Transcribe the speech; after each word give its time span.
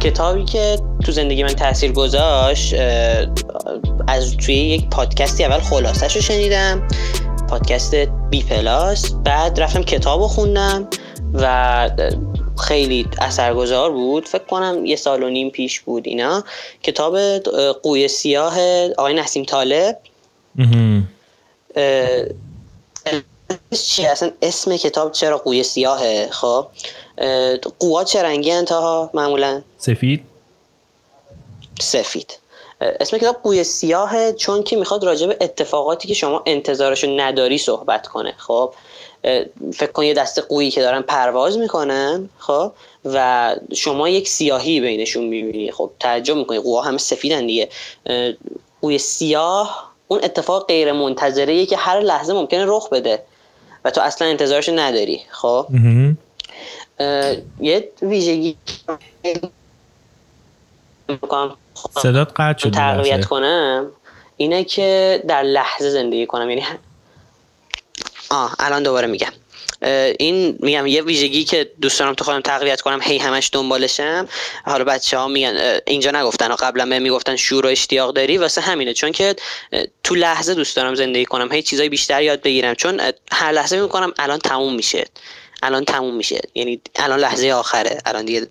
کتابی 0.00 0.44
که 0.44 0.78
تو 1.04 1.12
زندگی 1.12 1.42
من 1.42 1.54
تاثیر 1.54 1.92
گذاشت 1.92 2.74
از 4.08 4.36
توی 4.36 4.54
یک 4.54 4.88
پادکستی 4.88 5.44
اول 5.44 5.60
خلاصش 5.60 6.16
رو 6.16 6.22
شنیدم 6.22 6.88
پادکست 7.48 7.94
بی 8.30 8.42
پلاس. 8.42 9.14
بعد 9.24 9.60
رفتم 9.60 9.82
کتاب 9.82 10.20
رو 10.20 10.28
خوندم 10.28 10.88
و 11.34 11.90
خیلی 12.58 13.06
اثرگذار 13.18 13.90
بود. 13.90 14.28
فکر 14.28 14.44
کنم 14.44 14.86
یه 14.86 14.96
سال 14.96 15.22
و 15.22 15.28
نیم 15.28 15.50
پیش 15.50 15.80
بود 15.80 16.06
اینا. 16.06 16.44
کتاب 16.82 17.18
قوی 17.82 18.08
سیاه 18.08 18.58
آقای 18.98 19.14
نسیم 19.14 19.44
طالب. 19.44 19.98
چی 23.86 24.06
اصلا 24.06 24.30
اسم 24.42 24.76
کتاب 24.76 25.12
چرا 25.12 25.38
قوی 25.38 25.62
سیاهه؟ 25.62 26.28
خب 26.30 26.66
قوها 27.78 28.04
چه 28.04 28.22
رنگی 28.22 28.52
انتها 28.52 29.10
معمولا 29.14 29.62
سفید؟ 29.78 30.24
سفید. 31.80 32.38
اسم 32.80 33.18
کتاب 33.18 33.36
قوی 33.42 33.64
سیاهه 33.64 34.32
چون 34.32 34.62
که 34.62 34.76
می‌خواد 34.76 35.04
راجع 35.04 35.26
به 35.26 35.36
اتفاقاتی 35.40 36.08
که 36.08 36.14
شما 36.14 36.42
انتظارشو 36.46 37.06
نداری 37.10 37.58
صحبت 37.58 38.06
کنه. 38.06 38.34
خب 38.36 38.74
فکر 39.72 39.92
کن 39.92 40.04
یه 40.04 40.14
دسته 40.14 40.42
قویی 40.42 40.70
که 40.70 40.80
دارن 40.80 41.02
پرواز 41.02 41.58
می‌کنن 41.58 42.28
خب 42.38 42.72
و 43.04 43.56
شما 43.74 44.08
یک 44.08 44.28
سیاهی 44.28 44.80
بینشون 44.80 45.24
می‌بینی. 45.24 45.72
خب 45.72 45.90
تعجب 46.00 46.36
می‌کنی. 46.36 46.58
قوها 46.58 46.82
همه 46.82 46.98
سفیدن 46.98 47.46
دیگه. 47.46 47.68
قوی 48.82 48.98
سیاه 48.98 49.92
اون 50.08 50.20
اتفاق 50.22 50.66
غیر 50.66 50.92
منتظره 50.92 51.66
که 51.66 51.76
هر 51.76 52.00
لحظه 52.00 52.32
ممکنه 52.32 52.64
رخ 52.66 52.88
بده 52.88 53.22
و 53.84 53.90
تو 53.90 54.00
اصلا 54.00 54.28
انتظارش 54.28 54.68
نداری. 54.68 55.20
خب؟ 55.30 55.66
یه 57.60 57.90
ویژگی 58.02 58.56
صدات 62.02 62.32
قطع 62.36 62.58
شد 62.58 62.70
تقویت 62.70 63.24
کنم. 63.24 63.90
اینه 64.36 64.64
که 64.64 65.22
در 65.28 65.42
لحظه 65.42 65.90
زندگی 65.90 66.26
کنم 66.26 66.50
یعنی 66.50 66.64
آه 68.30 68.56
الان 68.58 68.82
دوباره 68.82 69.06
میگم. 69.06 69.32
این 70.18 70.58
میگم 70.60 70.86
یه 70.86 71.02
ویژگی 71.02 71.44
که 71.44 71.70
دوست 71.80 71.98
دارم 71.98 72.14
تو 72.14 72.24
خودم 72.24 72.40
تقویت 72.40 72.80
کنم 72.80 73.00
هی 73.02 73.18
همش 73.18 73.50
دنبالشم. 73.52 74.28
حالا 74.64 74.84
بچه 74.84 75.18
ها 75.18 75.28
میگن 75.28 75.80
اینجا 75.86 76.10
نگفتن 76.10 76.52
و 76.52 76.56
قبلا 76.60 76.86
به 76.86 76.98
می‌گفتن 76.98 77.36
شور 77.36 77.66
و 77.66 77.68
اشتیاق 77.68 78.14
داری. 78.14 78.38
واسه 78.38 78.60
همینه 78.60 78.94
چون 78.94 79.12
که 79.12 79.36
تو 80.04 80.14
لحظه 80.14 80.54
دوست 80.54 80.76
دارم 80.76 80.94
زندگی 80.94 81.24
کنم. 81.24 81.52
هی 81.52 81.62
چیزای 81.62 81.88
بیشتر 81.88 82.22
یاد 82.22 82.42
بگیرم. 82.42 82.74
چون 82.74 83.00
هر 83.32 83.52
لحظه 83.52 83.80
می‌کنم 83.80 84.12
الان 84.18 84.38
تموم 84.38 84.74
میشه. 84.74 85.06
الان 85.62 85.84
تموم 85.84 86.16
میشه. 86.16 86.40
یعنی 86.54 86.80
الان 86.96 87.20
لحظه 87.20 87.50
آخره. 87.50 87.98
الان 88.04 88.24
دیگه 88.24 88.46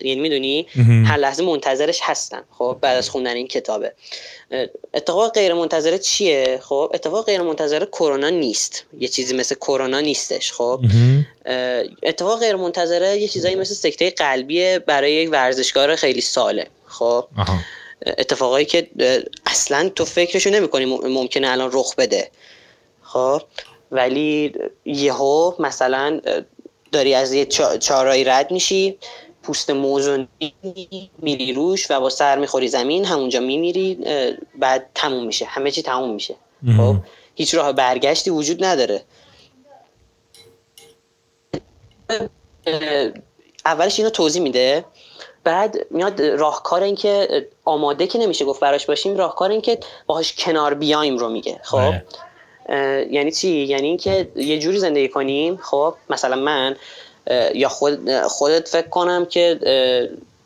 یعنی 0.00 0.20
می‌دونی؟ 0.20 0.66
هر 1.06 1.16
لحظه 1.16 1.42
منتظرش 1.42 2.00
هستم 2.02 2.44
خب 2.58 2.78
بعد 2.80 2.96
از 2.96 3.10
خوندن 3.10 3.36
این 3.36 3.48
کتابه. 3.48 3.92
اتفاق 4.94 5.32
غیر 5.32 5.54
منتظره 5.54 5.98
چیه؟ 5.98 6.60
خب 6.62 6.90
اتفاق 6.94 7.26
غیر 7.26 7.42
منتظره 7.42 7.86
کرونا 7.86 8.30
نیست. 8.30 8.84
یه 8.98 9.08
چیزی 9.08 9.34
مثل 9.34 9.54
کرونا 9.54 10.00
نیستش. 10.00 10.52
خب 10.52 10.80
اتفاق 12.02 12.40
غیر 12.40 12.56
منتظره 12.56 13.18
یه 13.18 13.28
چیزایی 13.28 13.54
مثل 13.54 13.74
سکته 13.74 14.10
قلبی 14.10 14.78
برای 14.78 15.12
یک 15.12 15.28
ورزشکار 15.32 15.96
خیلی 15.96 16.20
ساله. 16.20 16.66
خب 16.86 17.28
اتفاقایی 18.06 18.66
که 18.66 18.90
اصلا 19.46 19.88
تو 19.88 20.04
فکرشو 20.04 20.50
نمی‌کنی 20.50 20.84
ممکنه 20.84 21.48
الان 21.48 21.70
رخ 21.72 21.94
بده. 21.94 22.30
خب 23.02 23.42
ولی 23.92 24.52
یهو 24.84 25.52
مثلا 25.58 26.20
داری 26.92 27.14
از 27.14 27.32
یه 27.32 27.46
چارایی 27.80 28.24
رد 28.24 28.50
میشی 28.50 28.98
پوست 29.42 29.70
موزون 29.70 30.28
میری 31.18 31.52
روش 31.52 31.90
و 31.90 32.00
با 32.00 32.10
سر 32.10 32.38
می‌خوری 32.38 32.68
زمین 32.68 33.04
همونجا 33.04 33.40
میمیری 33.40 33.98
بعد 34.58 34.90
تموم 34.94 35.26
میشه 35.26 35.44
همه 35.44 35.70
چی 35.70 35.82
تموم 35.82 36.14
میشه. 36.14 36.34
خب 36.76 36.96
هیچ 37.34 37.54
راه 37.54 37.72
برگشتی 37.72 38.30
وجود 38.30 38.64
نداره. 38.64 39.02
اولش 43.64 43.98
اینو 43.98 44.10
توضیح 44.10 44.42
میده 44.42 44.84
بعد 45.44 45.76
میاد 45.90 46.22
راهکار 46.22 46.82
این 46.82 46.94
که 46.94 47.46
آماده 47.64 48.06
که 48.06 48.18
نمیشه 48.18 48.44
گفت 48.44 48.60
براش 48.60 48.86
باشیم 48.86 49.16
راهکار 49.16 49.50
این 49.50 49.60
که 49.60 49.78
باهاش 50.06 50.34
کنار 50.38 50.74
بیایم 50.74 51.18
رو 51.18 51.28
میگه 51.28 51.60
خب؟ 51.62 51.78
بله. 51.78 52.04
یعنی 53.10 53.32
چی؟ 53.32 53.48
یعنی 53.48 53.88
اینکه 53.88 54.28
یه 54.36 54.58
جوری 54.58 54.78
زندگی 54.78 55.08
کنیم 55.08 55.56
خب 55.56 55.94
مثلا 56.10 56.36
من 56.36 56.76
یا 57.54 57.68
خود 57.68 58.10
خودت 58.18 58.68
فکر 58.68 58.88
کنم 58.88 59.26
که 59.26 59.58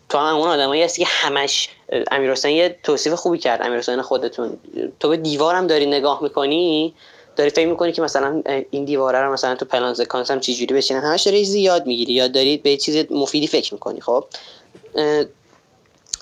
تو 0.08 0.18
هم 0.18 0.36
اون 0.36 0.48
آدمایی 0.48 0.82
هستی 0.82 1.02
که 1.02 1.08
همش 1.10 1.68
امیر 2.10 2.34
یه 2.44 2.76
توصیف 2.82 3.12
خوبی 3.12 3.38
کرد 3.38 3.62
امیر 3.62 4.02
خودتون. 4.02 4.58
تو 5.00 5.08
به 5.08 5.16
دیوارم 5.16 5.66
داری 5.66 5.86
نگاه 5.86 6.22
می‌کنی 6.22 6.94
داری 7.36 7.50
فکر 7.50 7.68
می‌کنی 7.68 7.92
که 7.92 8.02
مثلا 8.02 8.42
این 8.70 8.84
دیواره 8.84 9.18
رو 9.18 9.32
مثلا 9.32 9.54
تو 9.54 9.64
پلان 9.64 9.94
سکانس 9.94 10.30
هم 10.30 10.40
چجوری 10.40 10.74
بشینه 10.74 11.00
همش 11.00 11.22
داری 11.22 11.44
زیاد 11.44 11.86
می‌گیری 11.86 12.12
یا 12.12 12.28
داری 12.28 12.56
به 12.56 12.76
چیز 12.76 13.04
مفیدی 13.10 13.46
فکر 13.46 13.74
می‌کنی 13.74 14.00
خب؟ 14.00 14.24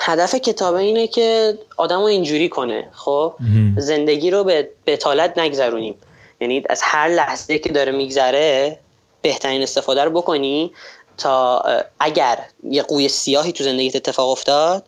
هدف 0.00 0.34
کتاب 0.34 0.74
اینه 0.74 1.06
که 1.06 1.58
آدم 1.76 1.98
رو 1.98 2.04
اینجوری 2.04 2.48
کنه 2.48 2.88
خب؟ 2.92 3.34
زندگی 3.76 4.30
رو 4.30 4.44
به 4.44 4.68
بتالت 4.86 5.38
نگذرونیم. 5.38 5.94
یعنی 6.40 6.64
از 6.70 6.80
هر 6.82 7.08
لحظه 7.08 7.58
که 7.58 7.72
داره 7.72 7.92
میگذره 7.92 8.78
بهترین 9.22 9.62
استفاده 9.62 10.04
رو 10.04 10.10
بکنی 10.10 10.72
تا 11.18 11.62
اگر 12.00 12.38
یه 12.70 12.82
قوی 12.82 13.08
سیاهی 13.08 13.52
تو 13.52 13.64
زندگیت 13.64 13.96
اتفاق 13.96 14.30
افتاد 14.30 14.84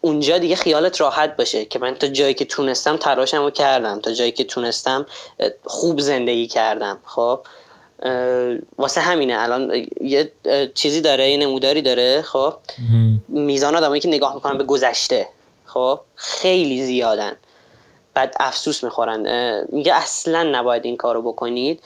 اونجا 0.00 0.38
دیگه 0.38 0.56
خیالت 0.56 1.00
راحت 1.00 1.36
باشه 1.36 1.64
که 1.64 1.78
من 1.78 1.94
تا 1.94 2.06
جایی 2.06 2.34
که 2.34 2.44
تونستم 2.44 2.96
تلاشم 2.96 3.42
رو 3.42 3.50
کردم 3.50 4.00
تا 4.00 4.12
جایی 4.12 4.32
که 4.32 4.44
تونستم 4.44 5.06
خوب 5.64 6.00
زندگی 6.00 6.46
کردم 6.46 6.98
خب؟ 7.04 7.40
واسه 8.78 9.00
همینه. 9.00 9.36
الان 9.38 9.86
یه 10.00 10.32
چیزی 10.74 11.00
داره 11.00 11.30
یه 11.30 11.36
نموداری 11.36 11.82
داره 11.82 12.22
خب؟ 12.22 12.54
میزان 13.28 13.76
آدمایی 13.76 14.00
که 14.00 14.08
نگاه 14.08 14.34
می‌کنن 14.34 14.58
به 14.58 14.64
گذشته 14.64 15.28
خب؟ 15.64 16.00
خیلی 16.14 16.84
زیادن. 16.84 17.36
بعد 18.14 18.36
افسوس 18.40 18.84
می‌خورن. 18.84 19.66
میگه 19.72 19.94
اصلا 19.94 20.42
نباید 20.42 20.84
این 20.84 20.96
کارو 20.96 21.22
بکنید. 21.22 21.82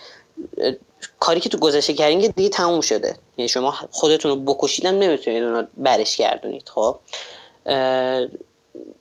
کاری 1.21 1.41
که 1.41 1.49
تو 1.49 1.59
گذشته 1.59 1.95
کردین 1.95 2.33
دیگه 2.37 2.49
تموم 2.49 2.81
شده. 2.81 3.17
یعنی 3.37 3.49
شما 3.49 3.75
خودتون 3.91 4.31
رو 4.31 4.55
بکشیدم 4.55 4.99
نمی‌تونید 4.99 5.43
اونو 5.43 5.63
برش 5.77 6.17
گردونید 6.17 6.69
خب؟ 6.69 6.99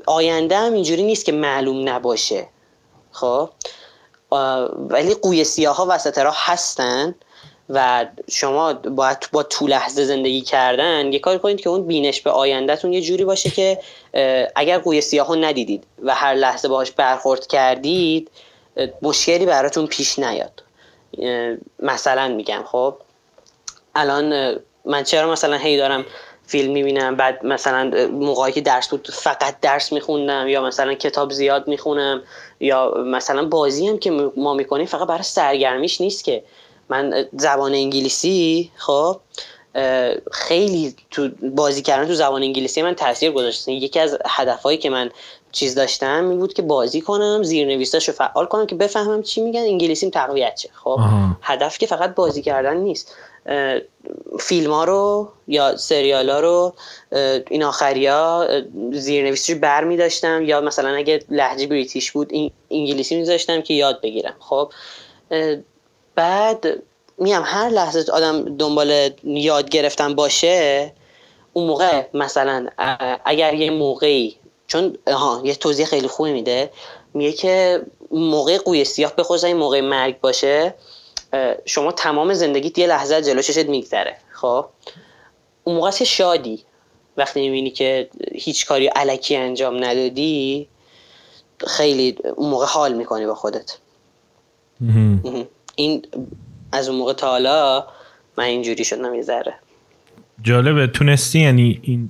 آینده 0.05 0.57
هم 0.57 0.73
اینجوری 0.73 1.03
نیست 1.03 1.25
که 1.25 1.31
معلوم 1.31 1.89
نباشه. 1.89 2.47
خب؟ 3.11 3.49
ولی 4.89 5.13
قوی 5.13 5.43
سیاه 5.43 5.75
ها 5.75 5.87
وسط 5.89 6.17
راه 6.17 6.37
هستن 6.37 7.15
و 7.69 8.05
شما 8.29 8.73
باید 8.73 9.17
با 9.31 9.43
تو 9.43 9.67
لحظه 9.67 10.05
زندگی 10.05 10.41
کردن 10.41 11.13
یه 11.13 11.19
کار 11.19 11.37
کنید 11.37 11.61
که 11.61 11.69
اون 11.69 11.87
بینش 11.87 12.21
به 12.21 12.31
آیندهتون 12.31 12.93
یه 12.93 13.01
جوری 13.01 13.25
باشه 13.25 13.49
که 13.49 13.79
اگر 14.55 14.77
قوی 14.77 15.01
سیاه 15.01 15.27
ها 15.27 15.35
ندیدید 15.35 15.83
و 16.03 16.15
هر 16.15 16.33
لحظه 16.33 16.67
باهاش 16.67 16.91
برخورد 16.91 17.47
کردید 17.47 18.31
مشکلی 19.01 19.45
براتون 19.45 19.87
پیش 19.87 20.19
نیاد. 20.19 20.63
مثلا 21.79 22.27
میگم 22.27 22.63
خب 22.65 22.95
الان 23.95 24.55
من 24.85 25.03
چرا 25.03 25.31
مثلا 25.31 25.57
هی 25.57 25.77
دارم 25.77 26.05
فیلم 26.51 26.73
می‌بینم 26.73 27.15
بعد 27.15 27.45
مثلا 27.45 28.09
موقعی 28.11 28.51
که 28.51 28.61
درس 28.61 28.87
بود 28.87 29.07
فقط 29.13 29.59
درس 29.61 29.93
میخوندم 29.93 30.47
یا 30.47 30.61
مثلا 30.61 30.93
کتاب 30.93 31.31
زیاد 31.31 31.67
می‌خونم 31.67 32.21
یا 32.59 32.93
مثلا 33.05 33.45
بازی 33.45 33.87
هم 33.87 33.97
که 33.97 34.11
ما 34.37 34.53
می‌کنیم 34.53 34.85
فقط 34.85 35.07
برای 35.07 35.23
سرگرمیش 35.23 36.01
نیست 36.01 36.23
که. 36.23 36.43
من 36.89 37.25
زبان 37.37 37.73
انگلیسی 37.73 38.71
خب 38.75 39.19
خیلی 40.31 40.95
تو 41.11 41.29
بازی 41.55 41.81
کردن 41.81 42.07
تو 42.07 42.13
زبان 42.13 42.43
انگلیسی 42.43 42.81
من 42.81 42.95
تاثیر 42.95 43.31
گذاشته 43.31 43.71
یکی 43.71 43.99
از 43.99 44.17
هدفهایی 44.25 44.77
که 44.77 44.89
من 44.89 45.11
چیز 45.51 45.75
داشتم 45.75 46.29
این 46.29 46.39
بود 46.39 46.53
که 46.53 46.61
بازی 46.61 47.01
کنم 47.01 47.43
زیر 47.43 47.89
رو 47.93 47.99
فعال 47.99 48.45
کنم 48.45 48.65
که 48.65 48.75
بفهمم 48.75 49.21
چی 49.21 49.41
میگن. 49.41 49.59
انگلیسیم 49.59 50.09
تقویت 50.09 50.59
شه. 50.59 50.69
خب 50.73 50.99
هدف 51.41 51.77
که 51.77 51.87
فقط 51.87 52.15
بازی 52.15 52.41
کردن 52.41 52.77
نیست. 52.77 53.15
فیلم 54.39 54.71
ها 54.71 54.83
رو 54.83 55.29
یا 55.47 55.77
سریال 55.77 56.29
ها 56.29 56.39
رو 56.39 56.73
این 57.49 57.63
آخری 57.63 58.07
ها 58.07 58.47
زیرنویسش 58.91 59.55
بر 59.55 59.83
می 59.83 59.97
داشتم. 59.97 60.45
یا 60.45 60.61
مثلا 60.61 60.89
اگه 60.89 61.19
لحجه 61.29 61.67
بریتیش 61.67 62.11
بود 62.11 62.31
انگلیسی 62.71 63.15
می 63.15 63.25
داشتم 63.25 63.61
که 63.61 63.73
یاد 63.73 64.01
بگیرم. 64.01 64.35
خب 64.39 64.71
بعد 66.15 66.65
میم 67.17 67.41
هر 67.45 67.69
لحظه 67.69 68.11
آدم 68.11 68.57
دنبال 68.57 69.09
یاد 69.23 69.69
گرفتن 69.69 70.15
باشه 70.15 70.93
اون 71.53 71.67
موقع 71.67 72.03
مثلا 72.13 72.67
اگر 73.25 73.53
یه 73.53 73.71
موقعی 73.71 74.35
چون 74.71 74.97
ها 75.07 75.41
یه 75.45 75.55
توضیح 75.55 75.85
خیلی 75.85 76.07
خوبی 76.07 76.31
میده. 76.33 76.71
میگه 77.13 77.31
که 77.31 77.81
موقع 78.11 78.57
قوی 78.57 78.85
سیاه 78.85 79.15
به 79.15 79.43
این 79.43 79.57
موقع 79.57 79.81
مرگ 79.81 80.19
باشه 80.19 80.73
شما 81.65 81.91
تمام 81.91 82.33
زندگیت 82.33 82.77
یه 82.77 82.87
لحظه 82.87 83.21
جلو 83.21 83.41
چشت 83.41 83.65
میگذره. 83.65 84.17
خب؟ 84.31 84.65
اون 85.63 85.75
موقع 85.75 85.91
که 85.91 86.05
شادی؟ 86.05 86.59
وقتی 87.17 87.41
می‌بینی 87.41 87.71
که 87.71 88.09
هیچ 88.33 88.65
کاری 88.65 88.87
علکی 88.87 89.35
انجام 89.35 89.83
ندادی 89.83 90.67
خیلی 91.67 92.17
اون 92.35 92.49
موقع 92.49 92.65
حال 92.65 92.93
می‌کنی 92.93 93.25
با 93.25 93.35
خودت. 93.35 93.77
این 95.75 96.05
از 96.71 96.89
اون 96.89 96.97
موقع 96.97 97.13
تا 97.13 97.27
حالا 97.27 97.87
من 98.37 98.43
اینجوری 98.43 98.83
شدم 98.83 99.13
یه 99.13 99.21
ذره. 99.21 99.53
جالبه 100.41 100.87
تونستی 100.87 101.39
یعنی 101.39 101.79
این 101.83 102.09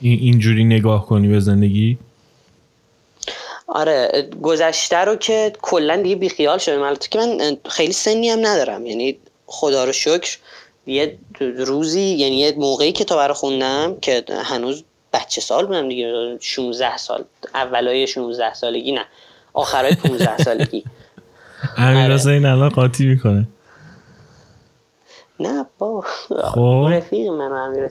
اینجوری 0.00 0.64
نگاه 0.64 1.06
کنی 1.06 1.28
به 1.28 1.40
زندگی؟ 1.40 1.98
آره 3.66 4.28
گذشته 4.42 4.96
رو 4.96 5.16
که 5.16 5.52
کلا 5.62 5.96
دیگه 5.96 6.16
بیخیال 6.16 6.58
شدم. 6.58 6.82
البته 6.82 7.08
که 7.08 7.18
من 7.18 7.56
خیلی 7.68 7.92
سنی 7.92 8.28
هم 8.28 8.38
ندارم. 8.46 8.86
یعنی 8.86 9.16
خدا 9.46 9.84
رو 9.84 9.92
شکر 9.92 10.38
یه 10.86 11.18
روزی 11.40 12.00
یعنی 12.00 12.38
یه 12.38 12.54
موقعی 12.58 12.92
که 12.92 13.04
تا 13.04 13.26
رو 13.26 13.34
خوندم 13.34 13.96
که 14.00 14.24
هنوز 14.44 14.84
بچه 15.12 15.40
سال 15.40 15.66
بودم 15.66 15.88
دیگه 15.88 16.36
16 16.40 16.96
سال. 16.96 17.24
اولای 17.54 18.06
16 18.06 18.54
سالگی 18.54 18.92
نه 18.92 19.04
آخرای 19.52 19.94
15 19.94 20.36
سالگی. 20.44 20.84
امیر 21.76 22.12
حسین 22.12 22.46
الان 22.46 22.68
قاطی 22.68 23.06
می‌کنه. 23.06 23.48
نه 25.40 25.66
با 25.78 26.04
خب. 26.42 26.88
رفیق 26.90 27.28
من 27.28 27.52
امیر 27.52 27.88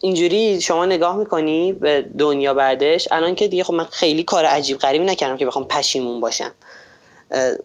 اینجوری 0.00 0.60
شما 0.60 0.86
نگاه 0.86 1.16
می‌کنی 1.16 1.72
به 1.72 2.04
دنیا 2.18 2.54
بعدش 2.54 3.08
الان 3.10 3.34
که 3.34 3.48
دیگه 3.48 3.64
خب 3.64 3.74
من 3.74 3.84
خیلی 3.84 4.22
کار 4.22 4.44
عجیب 4.44 4.78
غریبی 4.78 5.04
نکردم 5.04 5.36
که 5.36 5.46
بخوام 5.46 5.68
پشیمون 5.68 6.20
باشم. 6.20 6.52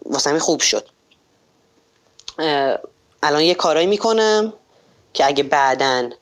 واسه 0.06 0.38
خوب 0.38 0.60
شد. 0.60 0.86
الان 3.22 3.42
یه 3.42 3.54
کارایی 3.54 3.86
می‌کنم 3.86 4.52
که 5.14 5.26
اگه 5.26 5.42
بعدن 5.42 6.12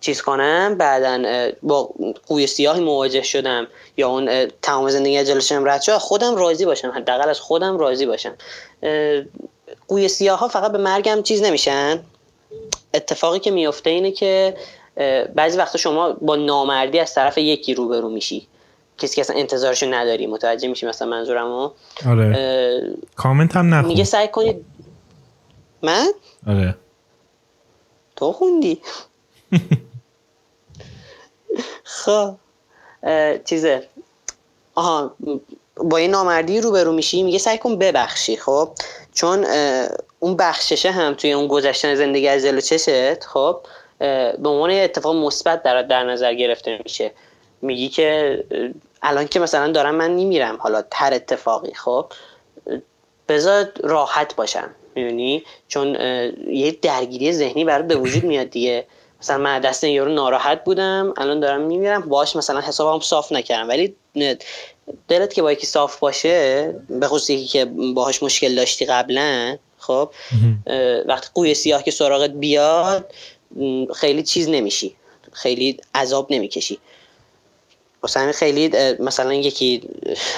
چیز 0.00 0.22
کنم 0.22 0.74
بعدا 0.78 1.52
با 1.62 1.90
قوی 2.26 2.46
سیاهی 2.46 2.80
مواجه 2.80 3.22
شدم 3.22 3.66
یا 3.96 4.08
اون 4.08 4.48
تمام 4.62 4.90
زندگی 4.90 5.24
جلوشم 5.24 5.68
رد 5.68 5.82
شد 5.82 5.96
خودم 5.96 6.36
راضی 6.36 6.64
باشم. 6.64 6.90
حداقل 6.90 7.28
از 7.28 7.40
خودم 7.40 7.78
راضی 7.78 8.06
باشم. 8.06 8.34
قوی 9.88 10.08
سیاه 10.08 10.38
ها 10.38 10.48
فقط 10.48 10.72
به 10.72 10.78
مرگم 10.78 11.22
چیز 11.22 11.42
نمیشن. 11.42 12.02
اتفاقی 12.94 13.38
که 13.38 13.50
میفته 13.50 13.90
اینه 13.90 14.10
که 14.10 14.56
بعضی 15.34 15.58
وقتا 15.58 15.78
شما 15.78 16.12
با 16.12 16.36
نامردی 16.36 16.98
از 16.98 17.14
طرف 17.14 17.38
یکی 17.38 17.74
روبرو 17.74 18.08
میشی. 18.08 18.48
کسی 18.98 19.16
که 19.16 19.20
اصلا 19.20 19.36
انتظارشو 19.36 19.86
نداری 19.94 20.26
متوجه 20.26 20.68
میشی 20.68 20.86
مثلا 20.86 21.08
منظورمو. 21.08 21.70
آره. 22.06 22.94
کامنت 23.16 23.56
هم 23.56 23.74
نخون. 23.74 23.88
میگه 23.88 24.04
سعی 24.04 24.28
کنید. 24.28 24.64
من؟ 25.82 26.12
آره. 26.46 26.76
تو 28.16 28.32
خوندی. 28.32 28.80
خب. 31.84 32.34
چیزه. 33.44 33.88
آها 34.74 35.14
با 35.76 35.96
این 35.96 36.10
نامردی 36.10 36.60
روبرو 36.60 36.92
میشی 36.92 37.22
میگه 37.22 37.38
سعی 37.38 37.58
کن 37.58 37.78
ببخشی 37.78 38.36
خب؟ 38.36 38.70
چون 39.12 39.46
اون 40.18 40.36
بخششه 40.36 40.90
هم 40.90 41.14
توی 41.14 41.32
اون 41.32 41.46
گذشتن 41.46 41.94
زندگی 41.94 42.28
از 42.28 42.44
دل 42.44 42.60
چشت 42.60 43.24
خب؟ 43.24 43.60
به 44.38 44.48
عنوان 44.48 44.70
اتفاق 44.70 45.16
مثبت 45.16 45.62
در 45.62 45.82
در 45.82 46.04
نظر 46.04 46.34
گرفته 46.34 46.80
میشه. 46.84 47.10
میگی 47.62 47.88
که 47.88 48.44
الان 49.02 49.28
که 49.28 49.40
مثلا 49.40 49.72
دارم 49.72 49.94
من 49.94 50.16
نمیرم 50.16 50.56
حالا 50.60 50.82
تر 50.90 51.14
اتفاقی 51.14 51.74
خب؟ 51.74 52.06
بذار 53.28 53.68
راحت 53.80 54.36
باشم 54.36 54.70
می‌دونی؟ 54.94 55.42
چون 55.68 55.94
یه 56.48 56.76
درگیری 56.82 57.32
ذهنی 57.32 57.64
برای 57.64 57.82
به 57.82 57.96
وجود 57.96 58.24
میاد 58.24 58.50
دیگه. 58.50 58.86
مثلا 59.20 59.38
من 59.38 59.60
دست 59.60 59.84
یارو 59.84 60.12
ناراحت 60.12 60.64
بودم 60.64 61.14
الان 61.16 61.40
دارم 61.40 61.60
میمیرم 61.60 62.00
باش 62.00 62.36
مثلا 62.36 62.60
حسابم 62.60 63.00
صاف 63.00 63.32
نکردم. 63.32 63.68
ولی 63.68 63.94
دلت 65.08 65.34
که 65.34 65.42
با 65.42 65.52
یکی 65.52 65.66
صاف 65.66 65.98
باشه 65.98 66.74
به 66.88 67.06
خصوص 67.06 67.30
یکی 67.30 67.46
که 67.46 67.64
باهاش 67.94 68.22
مشکل 68.22 68.54
داشتی 68.54 68.84
قبلا 68.84 69.56
خب؟ 69.78 70.10
وقتی 71.06 71.28
قوی 71.34 71.54
سیاه 71.54 71.82
که 71.82 71.90
سراغت 71.90 72.30
بیاد 72.30 73.12
خیلی 73.94 74.22
چیز 74.22 74.48
نمیشی. 74.48 74.94
خیلی 75.32 75.80
عذاب 75.94 76.32
نمی‌کشی. 76.32 76.78
واسه 78.02 78.20
همین 78.20 78.32
خیلی 78.32 78.70
مثلا 78.98 79.34
یکی 79.34 79.82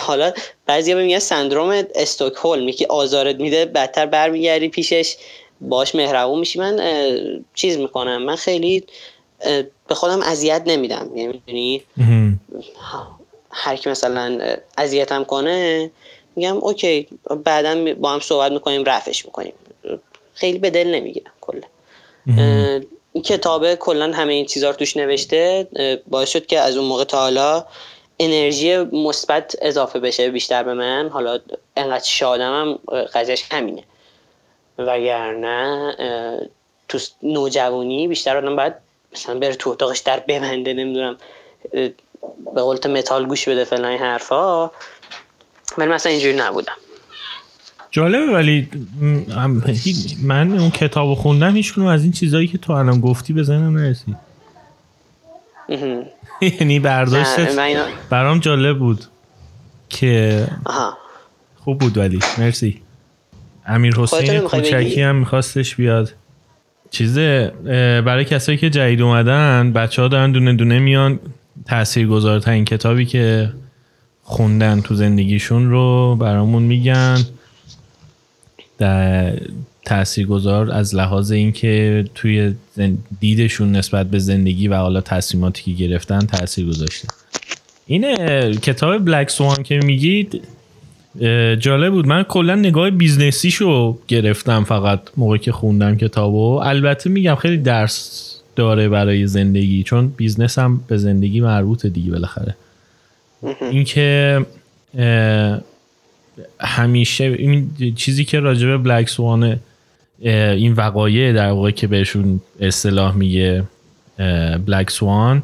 حالا 0.00 0.32
بعضی 0.66 0.94
میگن 0.94 1.18
سندروم 1.18 1.84
استوکهلم 1.94 2.68
یکی 2.68 2.84
آزارت 2.84 3.36
میده 3.36 3.64
بدتر 3.64 4.06
برمیگردی 4.06 4.68
پیشش 4.68 5.16
باش 5.60 5.94
مهربون 5.94 6.38
میشی. 6.38 6.58
من 6.58 6.80
چیز 7.54 7.78
می‌کنم. 7.78 8.22
من 8.22 8.36
خیلی 8.36 8.84
به 9.88 9.94
خودم 9.94 10.22
اذیت 10.22 10.62
نمیدم. 10.66 11.10
یعنی 11.46 11.82
هر 13.50 13.76
کی 13.76 13.90
مثلا 13.90 14.56
اذیتم 14.78 15.24
کنه 15.24 15.90
میگم 16.36 16.56
اوکی 16.56 17.08
بعدا 17.44 17.94
با 17.94 18.12
هم 18.12 18.20
صحبت 18.20 18.52
می‌کنیم 18.52 18.84
رفش 18.84 19.24
می‌کنیم. 19.24 19.52
خیلی 20.34 20.58
به 20.58 20.70
دل 20.70 20.94
نمی‌گیرم 20.94 21.32
کلا. 21.40 21.60
کتابه 23.24 23.76
کلا 23.76 24.12
همه 24.12 24.32
این 24.32 24.46
چیزا 24.46 24.70
رو 24.70 24.76
توش 24.76 24.96
نوشته 24.96 25.68
باعث 26.08 26.28
شد 26.28 26.46
که 26.46 26.60
از 26.60 26.76
اون 26.76 26.86
موقع 26.86 27.04
تا 27.04 27.18
حالا 27.18 27.64
انرژی 28.18 28.76
مثبت 28.76 29.56
اضافه 29.62 29.98
بشه 29.98 30.30
بیشتر 30.30 30.62
به 30.62 30.74
من. 30.74 31.08
حالا 31.08 31.38
انقدر 31.76 32.04
شادم 32.04 32.52
هم 32.52 32.78
قضیهش 33.14 33.44
همینه. 33.50 33.84
وگرنه 34.78 35.96
تو 36.88 36.98
نوجوانی 37.22 38.08
بیشتر 38.08 38.36
آدم 38.36 38.56
باید 38.56 38.74
مثلا 39.12 39.38
بره 39.38 39.54
تو 39.54 39.70
اتاقش 39.70 39.98
در 39.98 40.20
ببنده 40.20 40.72
نمی‌دونم 40.72 41.16
به 42.54 42.62
قولت 42.62 42.86
متال 42.86 43.26
گوش 43.26 43.48
بده 43.48 43.64
فلان 43.64 43.96
حرفا. 43.96 44.70
من 45.78 45.88
مثلا 45.88 46.12
اینجوری 46.12 46.36
نبودم. 46.36 46.76
جالبه 47.94 48.32
ولی 48.32 48.68
من 50.22 50.58
اون 50.58 50.70
کتاب 50.70 51.14
خوندم 51.14 51.56
هیچ 51.56 51.78
از 51.78 52.02
این 52.02 52.12
چیزهایی 52.12 52.46
که 52.46 52.58
تو 52.58 52.72
الان 52.72 53.00
گفتی 53.00 53.32
به 53.32 53.42
ذهنم 53.42 53.76
نرسید 53.76 54.16
یعنی 56.60 56.80
برداشتت 56.80 57.58
برام 58.10 58.38
جالب 58.38 58.78
بود 58.78 59.04
که 59.88 60.46
خوب 61.56 61.78
بود 61.78 61.98
ولی. 61.98 62.18
مرسی. 62.38 62.80
امیر 63.66 63.94
حسین 63.94 64.40
کوچکی 64.40 65.02
هم 65.02 65.16
میخواستش 65.16 65.76
بیاد. 65.76 66.14
چیزه 66.90 67.52
برای 68.06 68.24
کسایی 68.24 68.58
که 68.58 68.70
جدید 68.70 69.02
اومدن 69.02 69.72
بچه 69.72 70.02
ها 70.02 70.08
دارن 70.08 70.32
دونه 70.32 70.52
دونه 70.52 70.78
میان 70.78 71.18
تأثیر 71.66 72.06
گذارترین 72.06 72.64
کتابی 72.64 73.06
که 73.06 73.52
خوندن 74.22 74.80
تو 74.80 74.94
زندگیشون 74.94 75.70
رو 75.70 76.16
برامون 76.16 76.62
میگن. 76.62 77.18
تاثیرگذار 79.84 80.70
از 80.72 80.94
لحاظ 80.94 81.32
اینکه 81.32 82.04
توی 82.14 82.54
دیدشون 83.20 83.72
نسبت 83.72 84.10
به 84.10 84.18
زندگی 84.18 84.68
و 84.68 84.74
حالا 84.76 85.00
تصمیماتی 85.00 85.62
که 85.62 85.70
گرفتن 85.86 86.18
تاثیر 86.18 86.66
گذاشته. 86.66 87.08
این 87.86 88.16
کتاب 88.52 89.04
Black 89.04 89.30
Swan 89.30 89.62
که 89.62 89.80
میگید 89.84 90.42
جالب 91.60 91.92
بود. 91.92 92.06
من 92.06 92.22
کلا 92.22 92.54
نگاه 92.54 92.90
business 92.90 93.62
یشو 93.62 93.98
گرفتم 94.08 94.64
فقط 94.64 95.00
موقعی 95.16 95.38
که 95.38 95.52
خوندم 95.52 95.96
کتابو. 95.96 96.60
البته 96.64 97.10
میگم 97.10 97.34
خیلی 97.34 97.56
درس 97.56 98.30
داره 98.56 98.88
برای 98.88 99.26
زندگی 99.26 99.82
چون 99.82 100.08
بیزنس 100.16 100.58
هم 100.58 100.80
به 100.88 100.96
زندگی 100.96 101.40
مربوطه 101.40 101.88
دیگه 101.88 102.10
بالاخره. 102.10 102.56
اینکه 103.60 104.46
همیشه 106.60 107.24
این 107.24 107.70
چیزی 107.96 108.24
که 108.24 108.40
راجبه 108.40 108.78
بلک 108.78 109.08
سوان 109.08 109.60
این 110.20 110.72
وقایع 110.72 111.32
در 111.32 111.50
واقع 111.50 111.70
که 111.70 111.86
بهشون 111.86 112.40
اصطلاح 112.60 113.16
میگه 113.16 113.64
بلک 114.66 114.90
سوان 114.90 115.42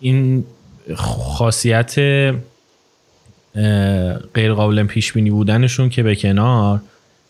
این 0.00 0.44
خاصیت 0.94 1.94
غیر 4.34 4.52
قابل 4.54 4.82
پیش 4.82 5.12
بینی 5.12 5.30
بودنشون 5.30 5.88
که 5.88 6.02
به 6.02 6.16
کنار 6.16 6.80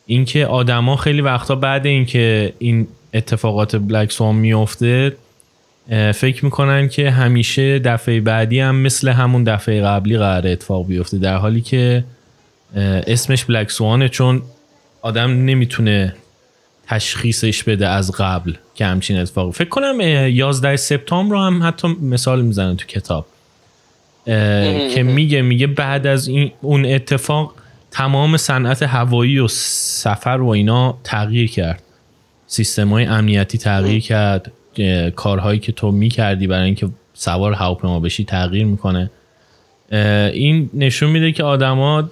اینکه 0.07 0.47
آدما 0.47 0.97
خیلی 0.97 1.21
وقتا 1.21 1.55
بعد 1.55 1.87
اینکه 1.87 2.53
این 2.59 2.87
اتفاقات 3.15 3.77
بلک 3.77 4.13
سوان 4.13 4.35
میفته 4.35 5.17
فکر 6.15 6.45
می‌کنن 6.45 6.89
که 6.89 7.11
همیشه 7.11 7.79
دفعه 7.79 8.21
بعدی 8.21 8.61
هم 8.61 8.77
مثل 8.77 9.09
همون 9.09 9.45
دفعه 9.45 9.83
قبلی 9.83 10.19
قرار 10.19 10.47
اتفاق 10.47 10.87
بیفته 10.87 11.19
در 11.19 11.37
حالی 11.37 11.61
که 11.61 12.05
اسمش 12.77 13.45
بلک 13.45 13.71
سوانه 13.71 14.09
چون 14.09 14.43
آدم 15.03 15.31
نمی‌تونه 15.31 16.15
تشخیصش 16.87 17.63
بده 17.63 17.89
از 17.89 18.13
قبل 18.13 18.53
که 18.75 18.87
همچین 18.87 19.19
اتفاق 19.19 19.55
فکر 19.55 19.69
کنم 19.69 20.01
11 20.01 20.77
سپتامبر 20.77 21.33
رو 21.33 21.41
هم 21.41 21.63
حتی 21.63 21.89
مثال 21.89 22.43
می‌زنه 22.43 22.75
تو 22.75 22.87
کتاب. 22.87 23.27
که 24.95 25.03
میگه 25.03 25.43
میگه 25.43 25.67
بعد 25.67 26.07
از 26.07 26.29
این 26.29 26.53
اون 26.61 26.87
اتفاق 26.87 27.55
تمام 27.91 28.37
صنعت 28.37 28.83
هوایی 28.83 29.39
و 29.39 29.49
سفر 29.49 30.39
و 30.43 30.49
اینا 30.49 30.99
تغییر 31.05 31.51
کرد. 31.51 31.83
سیستم 32.47 32.89
های 32.89 33.05
امنیتی 33.05 33.59
تغییر 33.59 34.03
کرد. 34.03 34.53
کارهایی 35.17 35.59
که 35.59 35.73
تو 35.73 35.91
می‌کردی 35.91 36.47
برای 36.47 36.65
اینکه 36.65 36.89
سوار 37.15 37.53
هواپیما 37.53 38.01
بشی 38.01 38.25
تغییر 38.25 38.67
می‌کنه. 38.67 39.11
این 40.33 40.71
نشون 40.75 41.11
میده 41.11 41.33
که 41.33 41.45
آدما 41.45 42.09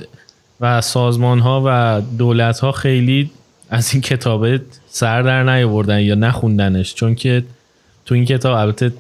و 0.60 0.80
سازمان 0.80 1.38
ها 1.38 1.62
و 1.66 2.02
دولت 2.18 2.60
ها 2.60 2.72
خیلی 2.72 3.30
از 3.70 3.92
این 3.92 4.02
کتابه 4.02 4.60
سر 4.88 5.22
در 5.22 5.42
نیاوردن 5.42 6.00
یا 6.00 6.14
نخوندنش 6.14 6.94
چون 6.94 7.14
که 7.14 7.44
تو 8.06 8.14
این 8.14 8.24
کتاب 8.24 8.56
البته 8.56 8.92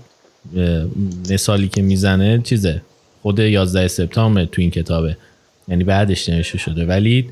مثالی 1.30 1.68
که 1.68 1.82
می‌زنه 1.82 2.40
چیزه 2.44 2.82
خود 3.22 3.38
11 3.38 3.88
سپتامبر 3.88 4.44
تو 4.44 4.62
این 4.62 4.70
کتابه 4.70 5.16
یعنی 5.68 5.84
بعدش 5.84 6.28
نوشته 6.28 6.58
شده. 6.58 6.86
ولی 6.86 7.30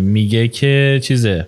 میگه 0.00 0.48
که 0.48 1.00
چیزه 1.02 1.46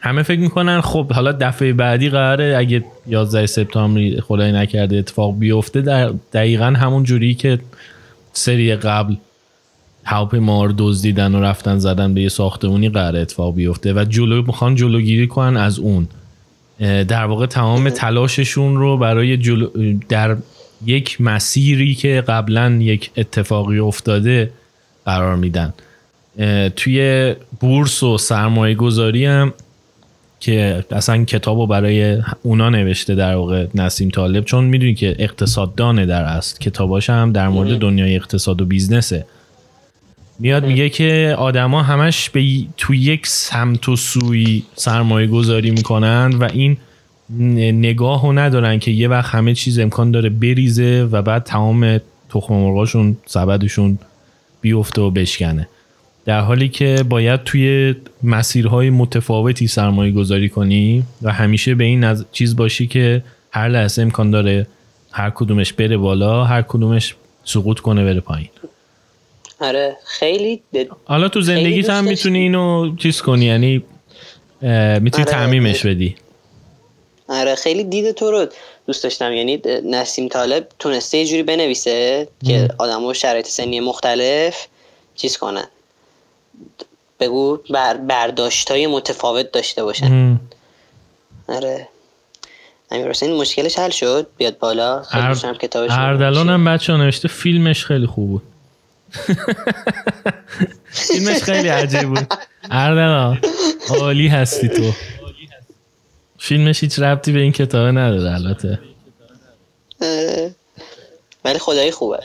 همه 0.00 0.22
فکر 0.22 0.40
می‌کنن 0.40 0.80
خب 0.80 1.12
حالا 1.12 1.32
دفعه 1.32 1.72
بعدی 1.72 2.10
قراره 2.10 2.54
اگه 2.58 2.84
11 3.06 3.46
سپتامبر 3.46 4.20
خدای 4.20 4.52
نکرده 4.52 4.96
اتفاق 4.96 5.38
بیفته 5.38 5.80
در 5.80 6.12
دقیقا 6.32 6.66
همون 6.66 7.04
جوری 7.04 7.34
که 7.34 7.58
سری 8.32 8.76
قبل 8.76 9.14
هواپیما 10.04 10.64
رو 10.64 10.72
دزدیدن 10.78 11.34
و 11.34 11.42
رفتن 11.42 11.78
زدن 11.78 12.14
به 12.14 12.22
یه 12.22 12.28
ساختمونی 12.28 12.88
قرار 12.88 13.16
اتفاق 13.16 13.54
بیفته 13.54 13.92
و 13.92 14.04
جلو 14.04 14.42
می‌خوان 14.42 14.74
جلوگیری 14.74 15.26
کنن 15.26 15.56
از 15.56 15.78
اون. 15.78 16.08
در 17.08 17.24
واقع 17.24 17.46
تمام 17.46 17.90
تلاششون 17.90 18.76
رو 18.76 18.98
برای 18.98 19.36
جلو 19.36 19.68
در 20.08 20.36
یک 20.86 21.20
مسیری 21.20 21.94
که 21.94 22.24
قبلا 22.28 22.78
یک 22.80 23.10
اتفاقی 23.16 23.78
افتاده 23.78 24.50
قرار 25.04 25.36
میدن. 25.36 25.74
توی 26.76 27.34
بورس 27.60 28.02
و 28.02 28.18
سرمایه 28.18 28.74
گذاری 28.74 29.24
هم 29.24 29.52
که 30.40 30.84
اصلا 30.90 31.24
کتاب 31.24 31.58
رو 31.58 31.66
برای 31.66 32.22
اونا 32.42 32.68
نوشته 32.68 33.14
در 33.14 33.34
واقع 33.34 33.66
نسیم 33.74 34.08
طالب 34.08 34.44
چون 34.44 34.64
می‌دونی 34.64 34.94
که 34.94 35.16
اقتصاددانه 35.18 36.06
در 36.06 36.22
است 36.22 36.60
کتاباش 36.60 37.10
هم 37.10 37.32
در 37.32 37.48
مورد 37.48 37.78
دنیای 37.78 38.16
اقتصاد 38.16 38.62
و 38.62 38.64
بیزنسه. 38.64 39.26
میاد 40.40 40.66
میگه 40.66 40.88
که 40.88 41.34
آدما 41.38 41.82
همش 41.82 42.30
به 42.30 42.44
تو 42.76 42.94
یک 42.94 43.26
سمت 43.26 43.88
و 43.88 43.96
سوی 43.96 44.62
سرمایه 44.74 45.26
گذاری 45.26 45.70
می‌کنن 45.70 46.30
و 46.40 46.48
این 46.52 46.76
نگاه 47.80 48.22
رو 48.22 48.32
ندارن 48.32 48.78
که 48.78 48.90
یه 48.90 49.08
وقت 49.08 49.34
همه 49.34 49.54
چیز 49.54 49.78
امکان 49.78 50.10
داره 50.10 50.28
بریزه 50.28 51.08
و 51.12 51.22
بعد 51.22 51.44
تمام 51.44 52.00
تخم 52.28 52.54
مرغاشون 52.54 53.16
سبدشون 53.26 53.98
بیفته 54.60 55.00
و 55.00 55.10
بشکنه. 55.10 55.68
در 56.24 56.40
حالی 56.40 56.68
که 56.68 57.04
باید 57.08 57.44
توی 57.44 57.94
مسیرهای 58.22 58.90
متفاوتی 58.90 59.66
سرمایه 59.66 60.12
گذاری 60.12 60.48
کنی 60.48 61.02
و 61.22 61.32
همیشه 61.32 61.74
به 61.74 61.84
این 61.84 62.16
چیز 62.32 62.56
باشی 62.56 62.86
که 62.86 63.22
هر 63.52 63.68
لحظه 63.68 64.02
امکان 64.02 64.30
داره 64.30 64.66
هر 65.12 65.30
کدومش 65.30 65.72
بره 65.72 65.96
بالا 65.96 66.44
هر 66.44 66.62
کدومش 66.62 67.14
سقوط 67.44 67.80
کنه 67.80 68.04
بره 68.04 68.20
پایین. 68.20 68.48
آره 69.60 69.96
خیلی 70.04 70.62
حالا 71.04 71.28
تو 71.28 71.40
زندگیت 71.40 71.90
هم 71.90 72.04
می‌تونی 72.04 72.38
اینو 72.38 72.96
چیز 72.96 73.22
کنی 73.22 73.44
یعنی 73.44 73.82
می‌تونی 75.00 75.24
آره 75.24 75.24
تعمیمش 75.24 75.86
بدی. 75.86 76.16
آره 77.28 77.54
خیلی 77.54 77.84
دید 77.84 78.10
تو 78.10 78.30
رو 78.30 78.46
دوست 78.86 79.04
داشتم. 79.04 79.32
یعنی 79.32 79.62
نسیم 79.84 80.28
طالب 80.28 80.68
تونسته 80.78 81.18
یه 81.18 81.26
جوری 81.26 81.42
بنویسه 81.42 82.28
که 82.46 82.68
آدم 82.78 83.04
و 83.04 83.14
شرایط 83.14 83.46
سنی 83.46 83.80
مختلف 83.80 84.66
چیز 85.14 85.36
کنن. 85.36 85.66
بگو 87.20 87.58
بر 87.70 87.96
برداشت 87.96 88.70
های 88.70 88.86
متفاوت 88.86 89.52
داشته 89.52 89.84
باشن. 89.84 90.40
آره. 91.48 91.88
امیر 92.90 93.08
حسین 93.08 93.32
مشکلش 93.32 93.78
حل 93.78 93.90
شد؟ 93.90 94.26
بیاد 94.36 94.58
بالا. 94.58 95.02
خیلی 95.02 95.34
کتابش 95.60 95.90
اردلان 95.90 96.48
هم 96.48 96.64
بچه 96.64 96.92
نوشته 96.92 97.28
فیلمش 97.28 97.84
خیلی 97.84 98.06
خوب 98.06 98.28
بود. 98.28 98.42
فیلمش 101.08 101.42
خیلی 101.42 101.68
عجیب 101.68 102.08
بود. 102.08 102.34
اردلان 102.70 103.38
عالی 103.90 104.28
هستی 104.28 104.68
تو. 104.68 104.92
فیلمش 106.38 106.80
هیچ 106.80 106.98
ربطی 106.98 107.32
به 107.32 107.40
این 107.40 107.52
کتاب 107.52 107.86
نداره 107.98 108.34
البته. 108.34 108.80
ولی 111.44 111.58
خدایی 111.58 111.90
خوبه. 111.90 112.20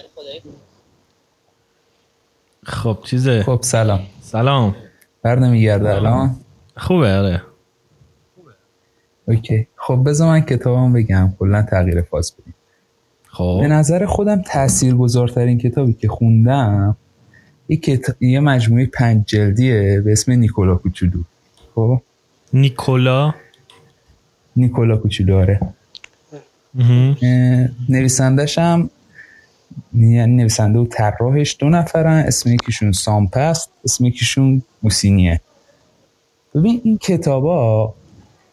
خب 2.66 3.00
چیزه؟ 3.06 3.44
خب 3.44 3.60
سلام. 3.64 4.08
سلام. 4.22 4.76
بر 5.22 5.40
نمیگرده 5.40 5.96
الان؟ 5.96 6.36
خوبه 6.78 7.14
آره. 7.18 7.42
اوکی. 9.28 9.68
خب 9.78 10.04
بذار 10.06 10.28
من 10.28 10.42
کتابم 10.42 10.94
بگم. 10.94 11.34
کلا 11.40 11.62
تغییر 11.72 12.02
فاز 12.02 12.34
بدیم. 12.40 12.55
خب. 13.36 13.58
به 13.62 13.68
نظر 13.68 14.06
خودم 14.06 14.42
تاثیرگذارترین 14.42 15.58
کتابی 15.58 15.94
که 15.94 16.08
خوندم 16.08 16.98
یه, 17.70 17.78
کتاب... 17.78 18.24
یه 18.24 18.40
مجموعه 18.40 18.86
پنج 18.86 19.26
جلدیه 19.26 20.02
به 20.06 20.12
اسم 20.12 20.32
نیکولا 20.32 20.76
کوچولو. 20.76 21.24
خب؟ 21.76 22.02
نیکولا؟ 22.54 23.34
نیکولا 24.56 24.98
کوچولو 24.98 25.38
آره. 25.38 25.60
نویسندش 27.90 28.58
هم 28.58 28.90
یعنی 29.94 30.36
نویسنده 30.36 30.80
و 30.80 30.86
طراحش 30.86 31.58
دو 31.60 31.70
نفرن. 31.70 32.24
اسم 32.28 32.54
یکیشون 32.54 32.92
سامپست 32.92 33.70
اسم 33.84 34.06
یکیشون 34.06 34.62
موسینیه. 34.84 35.42
ببین 36.56 36.82
این 36.84 36.98
کتابا 36.98 37.94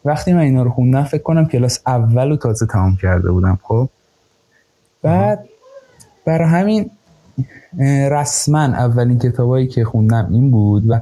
وقتی 0.05 0.33
من 0.33 0.39
اینا 0.39 0.63
رو 0.63 0.69
خوندم 0.69 1.03
فکر 1.03 1.23
کنم 1.23 1.45
کلاس 1.45 1.79
اول 1.87 2.31
و 2.31 2.37
تازه 2.37 2.65
تمام 2.65 2.97
کرده 3.01 3.31
بودم 3.31 3.59
خب؟ 3.63 3.89
بعد 5.03 5.49
برای 6.25 6.47
همین 6.47 6.91
رسما 8.11 8.59
اولین 8.59 9.19
کتابایی 9.19 9.67
که 9.67 9.85
خوندم 9.85 10.29
این 10.31 10.51
بود 10.51 10.83
و 10.89 10.99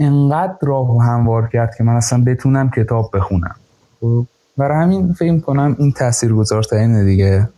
انقدر 0.00 0.56
راه 0.62 0.96
و 0.96 1.00
هموار 1.00 1.48
کرد 1.48 1.74
که 1.78 1.84
من 1.84 1.96
اصلا 1.96 2.24
بتونم 2.26 2.70
کتاب 2.70 3.10
بخونم. 3.14 3.54
خب. 4.00 4.26
برای 4.56 4.82
همین 4.82 5.12
فکر 5.12 5.38
کنم 5.38 5.76
این 5.78 5.92
تأثیر 5.92 6.32
گذارترینه 6.32 7.04
دیگه 7.04 7.48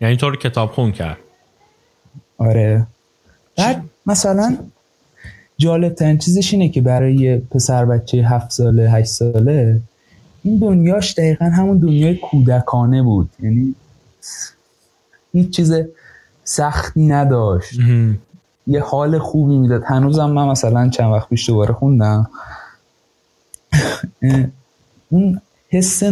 یعنی 0.00 0.16
تو 0.16 0.30
رو 0.30 0.36
کتاب 0.36 0.70
خون 0.70 0.92
کرد. 0.92 1.16
آره. 2.38 2.86
بعد 3.56 3.84
مثلا 4.06 4.56
جالب 5.58 5.94
ترین 5.94 6.18
چیزش 6.18 6.52
اینه 6.52 6.68
که 6.68 6.80
برای 6.80 7.38
پسر 7.38 7.84
بچه 7.84 8.18
هفت 8.18 8.50
ساله 8.50 8.90
هشت 8.90 9.10
ساله 9.10 9.80
این 10.44 10.58
دنیاش 10.58 11.14
دقیقا 11.14 11.44
همون 11.44 11.78
دنیای 11.78 12.16
کودکانه 12.16 13.02
بود. 13.02 13.30
یعنی 13.42 13.74
هیچ 15.32 15.50
چیز 15.56 15.72
سختی 16.44 17.06
نداشت. 17.06 17.78
یه 18.66 18.80
حال 18.80 19.18
خوبی 19.18 19.56
می‌داد. 19.56 19.82
هنوزم 19.84 20.30
من 20.30 20.48
مثلا 20.48 20.88
چند 20.88 21.12
وقت 21.12 21.28
پیش 21.28 21.48
دوباره 21.48 21.74
خوندم. 21.74 22.30
اون 25.08 25.40
حس 25.68 26.04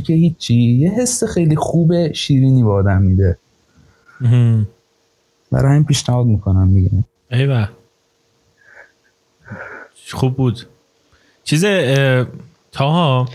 که 0.00 0.14
هیچی 0.14 0.54
یه 0.54 0.90
حس 0.90 1.24
خیلی 1.24 1.56
خوب 1.56 2.12
شیرینی 2.12 2.62
با 2.62 2.74
آدم 2.74 3.02
میده. 3.02 3.38
برای 5.52 5.74
این 5.74 5.84
پیشنهاد 5.84 6.26
می‌کنم 6.26 6.74
دیگه. 6.74 6.90
ایوه. 7.30 7.68
خوب 10.12 10.36
بود. 10.36 10.66
چیز 11.44 11.64
تاها 12.72 13.28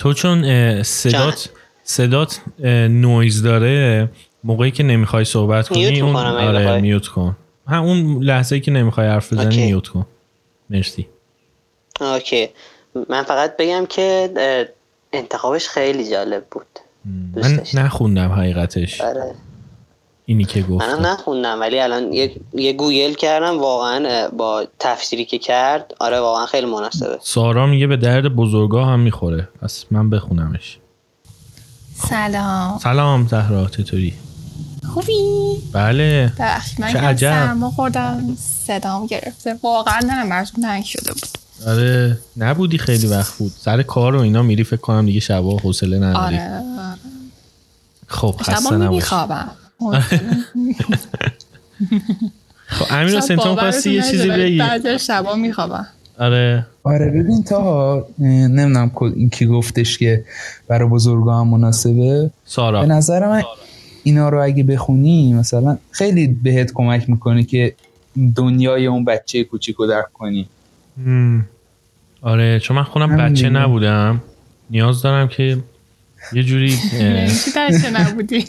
تو 0.00 0.12
چون 0.12 0.42
صدات 0.82 1.48
صدات 1.84 2.40
نویز 2.88 3.42
داره 3.42 4.08
موقعی 4.44 4.70
که 4.70 4.82
نمی‌خوای 4.82 5.24
صحبت 5.24 5.68
کنی 5.68 6.00
اون 6.00 6.16
آره 6.16 6.80
mute 6.80 7.06
کن. 7.06 7.36
هم 7.66 7.82
اون 7.82 8.22
لحظه 8.22 8.60
که 8.60 8.70
نمی‌خوای 8.70 9.06
حرف 9.06 9.32
بزنی 9.32 9.64
mute 9.66 9.88
کن. 9.88 10.06
مرسی. 10.70 11.08
OK. 12.00 12.48
من 13.08 13.22
فقط 13.22 13.56
بگم 13.56 13.86
که 13.86 14.30
انتخابش 15.12 15.68
خیلی 15.68 16.10
جالب 16.10 16.44
بود. 16.50 16.66
من 17.34 17.62
نخوندم 17.74 18.32
حقیقتش. 18.32 19.00
آره. 19.00 19.34
اینی 20.30 20.44
که 20.44 20.62
گفت 20.62 20.84
من 20.84 21.00
نخوندم 21.06 21.60
ولی 21.60 21.80
الان 21.80 22.12
یه, 22.12 22.36
یه 22.54 22.72
گوگل 22.72 23.14
کردم 23.14 23.58
واقعا 23.58 24.28
با 24.28 24.66
تفسیری 24.78 25.24
که 25.24 25.38
کرد 25.38 25.94
آره 26.00 26.20
واقعا 26.20 26.46
خیلی 26.46 26.66
مناسبه. 26.66 27.18
سارا 27.22 27.66
میگه 27.66 27.86
به 27.86 27.96
درد 27.96 28.36
بزرگا 28.36 28.84
هم 28.84 29.00
می‌خوره. 29.00 29.48
پس 29.62 29.84
من 29.90 30.10
بخونمش. 30.10 30.78
سلام. 32.08 32.78
سلام 32.78 33.26
زهرا 33.26 33.66
چطوری؟ 33.66 34.14
خوبی؟ 34.94 35.12
بله. 35.72 36.32
من 36.78 36.92
چه 36.92 36.98
عجب. 36.98 37.30
سرما 37.30 37.70
خوردم 37.70 38.36
صدام 38.66 39.06
گرفته. 39.06 39.56
واقعا 39.62 40.00
نه 40.06 40.30
براتون 40.30 40.64
تنگ 40.64 40.84
شده 40.84 41.12
بود. 41.12 41.28
آره 41.66 42.18
نبودی 42.36 42.78
خیلی 42.78 43.06
وقت 43.06 43.38
بود. 43.38 43.52
سر 43.58 43.82
کار 43.82 44.16
و 44.16 44.20
اینا 44.20 44.42
میری 44.42 44.64
فکر 44.64 44.80
کنم 44.80 45.06
دیگه 45.06 45.20
شبا 45.20 45.56
حوصله 45.56 45.98
نداری. 45.98 46.36
آره 46.36 46.62
خب 48.06 48.34
خسته 48.42 48.76
نباش 48.76 49.04
خب 52.66 52.86
امیر 52.90 53.16
حسین 53.16 53.36
تو 53.36 53.56
خواستی 53.56 53.90
یه 53.90 54.02
چیزی 54.02 54.30
بگی. 54.30 54.58
بعد 54.58 54.96
شبا 54.96 55.36
میخوابم. 55.36 55.86
آره. 56.18 56.66
آره 56.82 57.10
ببین 57.10 57.44
تا 57.44 58.06
نمی‌دونم 58.18 58.90
این 59.00 59.30
کی 59.30 59.46
گفتش 59.46 59.98
که 59.98 60.24
برای 60.68 60.88
بزرگا 60.88 61.40
هم 61.40 61.48
مناسبه. 61.48 62.30
سارا. 62.44 62.80
به 62.80 62.86
نظر 62.86 63.28
من 63.28 63.42
اینا 64.02 64.28
رو 64.28 64.42
اگه 64.42 64.64
بخونی 64.64 65.32
مثلا 65.32 65.78
خیلی 65.90 66.26
بهت 66.26 66.72
کمک 66.72 67.10
می‌کنه 67.10 67.44
که 67.44 67.74
دنیای 68.36 68.86
اون 68.86 69.04
بچه 69.04 69.44
کوچیکو 69.44 69.86
درک 69.86 70.12
کنی. 70.12 70.48
آره 72.22 72.60
چون 72.60 72.76
من 72.76 72.82
خونم 72.82 73.16
بچه 73.16 73.48
نبودم. 73.48 74.22
نیاز 74.70 75.02
دارم 75.02 75.28
که 75.28 75.58
یه 76.32 76.42
جوری 76.42 76.68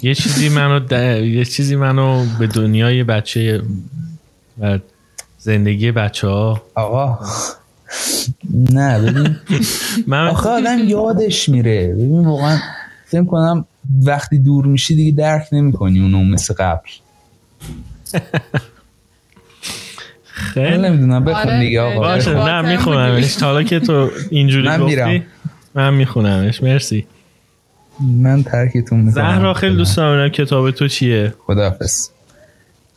یه 0.03 0.15
چیزی 0.15 0.49
منو 0.49 0.93
یه 1.25 1.45
چیزی 1.45 1.75
منو 1.75 2.25
به 2.39 2.47
دنیای 2.47 3.03
بچه 3.03 3.61
و 4.61 4.79
زندگی 5.37 5.91
بچه 5.91 6.27
ها 6.27 6.61
آقا. 6.75 7.19
نه 8.71 8.99
ببین. 8.99 9.35
من 10.07 10.27
آخه 10.27 10.49
آدم 10.49 10.79
یادش 10.87 11.49
میره. 11.49 11.87
ببین 11.87 12.25
واقعا 12.25 12.57
فکر 13.05 13.23
کنم 13.23 13.65
وقتی 14.03 14.37
دور 14.39 14.65
میشی 14.65 14.95
دیگه 14.95 15.11
درک 15.11 15.47
نمی 15.51 15.71
کنی 15.71 15.99
اونو 16.01 16.23
مثل 16.23 16.53
قبل. 16.53 16.89
خیلی. 20.23 20.77
نمی‌دونم 20.77 21.25
بخون 21.25 21.49
آره، 21.49 21.59
دیگه 21.59 21.81
آقا. 21.81 21.99
باشه 21.99 22.33
نه 22.33 22.61
میخونمش. 22.71 23.43
حالا 23.43 23.63
که 23.63 23.79
تو 23.79 24.09
اینجوری 24.29 24.67
من 24.67 24.79
گفتی 24.79 25.23
من 25.75 25.93
میخونمش. 25.93 26.63
مرسی. 26.63 27.05
من 28.03 28.43
ترکتون 28.43 28.99
می‌کنم. 28.99 29.23
زهرا 29.23 29.53
خیلی 29.53 29.75
دوست 29.75 29.97
دارم 29.97 30.29
کتاب 30.29 30.71
تو 30.71 30.87
چیه. 30.87 31.33
خداحافظ. 31.47 32.09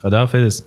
خداحافظ. 0.03 0.63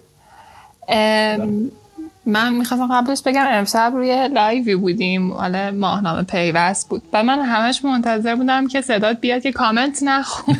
من 2.26 2.54
می‌خواستم 2.54 2.88
قبلش 2.92 3.22
بگم 3.26 3.46
امشب 3.48 3.92
روی 3.96 4.28
live 4.28 4.66
ی 4.66 4.76
بودیم. 4.76 5.32
حالا 5.32 5.72
ماهنامه 5.72 6.24
پیوست 6.24 6.90
بود. 6.90 7.02
و 7.14 7.24
من 7.24 7.40
همش 7.40 7.86
منتظر 7.86 8.36
بودم 8.36 8.68
که 8.68 8.82
صدات 8.82 9.22
بیاد 9.22 9.42
که 9.42 9.52
کامنت 9.52 10.00
نخون. 10.04 10.58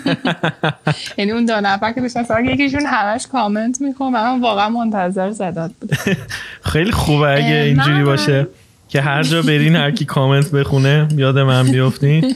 یعنی 1.18 1.32
اون 1.32 1.46
دو 1.46 1.62
نفر 1.62 1.92
که 1.92 2.02
بشن 2.02 2.46
یکیشون 2.46 2.86
همش 2.86 3.28
کامنت 3.28 3.82
میخون 3.82 4.08
و 4.08 4.18
من 4.18 4.42
واقعا 4.42 4.70
منتظر 4.70 5.34
صدات 5.34 5.72
بود. 5.82 5.92
خیلی 6.74 6.92
خوبه 6.92 7.36
اگه 7.36 7.56
اینجوری 7.56 8.04
باشه 8.04 8.48
که 8.90 9.02
هر 9.02 9.24
جا 9.24 9.42
برین 9.42 9.76
هر 9.76 9.92
کی 9.92 10.06
کامنت 10.06 10.52
بخونه 10.52 11.08
یاد 11.16 11.40
من 11.40 11.72
بیفتین 11.72 12.36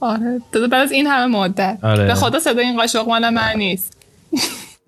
آره. 0.00 0.40
بعد 0.52 0.74
از 0.74 0.92
این 0.92 1.06
همه 1.06 1.38
مدت. 1.38 1.78
آره. 1.82 2.06
به 2.06 2.14
خدا 2.14 2.38
صدا 2.38 2.60
این 2.60 2.76
قاشق 2.76 3.08
مال 3.08 3.28
من 3.28 3.52
نیست. 3.56 3.96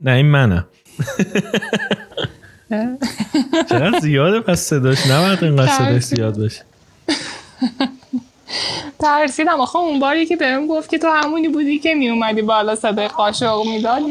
نه 0.00 0.12
این 0.12 0.26
منم 0.26 0.66
چقدر 3.70 4.00
زیاده 4.00 4.40
پس 4.40 4.60
صداش. 4.60 5.06
نباید 5.06 5.44
اینقدر 5.44 5.72
صداش 5.72 6.02
زیاد 6.02 6.38
باشه. 6.38 6.62
ترسیدم. 8.98 9.60
آخه 9.60 9.76
اون 9.76 10.00
باری 10.00 10.26
که 10.26 10.36
بهم 10.36 10.66
گفت 10.66 10.90
که 10.90 10.98
تو 10.98 11.08
همونی 11.08 11.48
بودی 11.48 11.78
که 11.78 11.94
می 11.94 12.08
اومدی 12.08 12.42
بالا 12.42 12.74
صدای 12.74 13.08
قاشق 13.08 13.62
می‌داد 13.66 14.02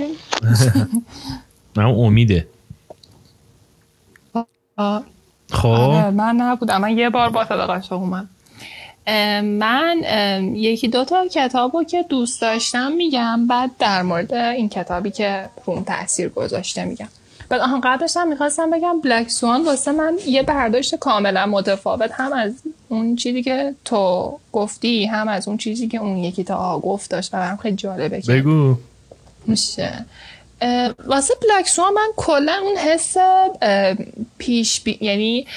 من 1.75 1.85
امیده. 1.85 2.47
خب. 5.51 5.67
آره، 5.67 6.09
من 6.09 6.35
نبودم. 6.35 6.81
من 6.81 6.97
یه 6.97 7.09
بار 7.09 7.29
با 7.29 7.45
صدای 7.45 7.65
قاشق 7.65 7.93
اومد 7.93 8.29
من 9.43 9.97
یکی 10.55 10.87
دو 10.87 11.05
تا 11.05 11.27
کتاب 11.27 11.83
که 11.83 12.05
دوست 12.09 12.41
داشتم 12.41 12.91
میگم 12.91 13.47
بعد 13.47 13.71
در 13.79 14.01
مورد 14.01 14.33
این 14.33 14.69
کتابی 14.69 15.11
که 15.11 15.49
روم 15.65 15.83
تاثیر 15.83 16.29
گذاشته 16.29 16.85
میگم. 16.85 17.07
بعد 17.49 17.61
آهان 17.61 17.81
قبلش 17.83 18.17
هم 18.17 18.27
می‌خواستم 18.27 18.71
بگم 18.71 19.01
بلک 19.01 19.29
سوان 19.29 19.65
واسه 19.65 19.91
من 19.91 20.17
یه 20.27 20.43
برداشت 20.43 20.95
کاملا 20.95 21.45
متفاوت 21.45 22.11
هم 22.13 22.33
از 22.33 22.53
اون 22.89 23.15
چیزی 23.15 23.43
که 23.43 23.75
تو 23.85 24.37
گفتی 24.51 25.05
هم 25.05 25.27
از 25.27 25.47
اون 25.47 25.57
چیزی 25.57 25.87
که 25.87 25.97
اون 25.97 26.17
یکی 26.17 26.43
تا 26.43 26.79
گفت 26.79 27.11
داشت 27.11 27.33
و 27.33 27.37
برام 27.37 27.57
خیلی 27.57 27.75
جالبه 27.75 28.21
که 28.21 28.33
بگو. 28.33 28.75
میشه. 29.47 30.05
واسه 31.05 31.33
Black 31.41 31.67
Swan 31.67 31.93
من 31.93 32.07
کلا 32.15 32.53
اون 32.63 32.77
حس 32.77 33.17
پیش 34.37 34.81
بی... 34.81 34.97
یعنی 35.01 35.47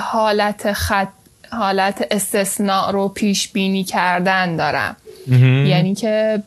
حالت 0.00 0.72
خط 0.72 1.08
حالت 1.50 2.06
استثناء 2.10 2.90
رو 2.90 3.08
پیش 3.08 3.48
بینی 3.48 3.84
کردن 3.84 4.56
دارم. 4.56 4.96
یعنی 5.66 5.94
که 5.94 6.42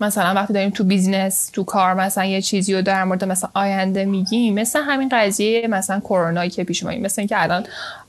مثلا 0.00 0.34
وقتی 0.34 0.52
داریم 0.52 0.70
تو 0.70 0.84
business 0.84 1.50
تو 1.52 1.64
کار 1.64 1.94
مثلا 1.94 2.24
یه 2.24 2.42
چیزی 2.42 2.74
رو 2.74 2.82
در 2.82 3.04
مورد 3.04 3.24
مثلا 3.24 3.50
آینده 3.54 4.04
میگیم 4.04 4.54
مثل 4.54 4.80
همین 4.82 5.08
قضیه 5.12 5.68
مثلا 5.68 6.00
کرونایی 6.00 6.50
که 6.50 6.64
پیش 6.64 6.82
اومد 6.82 6.98
مثل 6.98 7.20
اینکه 7.20 7.42
الان 7.42 7.64